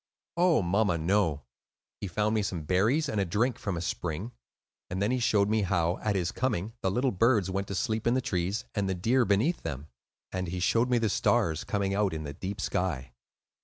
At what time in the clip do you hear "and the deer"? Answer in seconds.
8.73-9.25